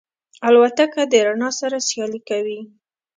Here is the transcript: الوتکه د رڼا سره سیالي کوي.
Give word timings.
الوتکه 0.47 1.01
د 1.11 1.13
رڼا 1.27 1.49
سره 1.59 1.77
سیالي 1.87 2.21
کوي. 2.29 2.59